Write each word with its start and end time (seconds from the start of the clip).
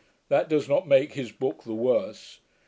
That 0.29 0.49
does 0.49 0.67
not 0.67 0.87
make 0.87 1.13
his 1.13 1.31
book 1.31 1.61
the 1.63 1.75
worse. 1.75 2.39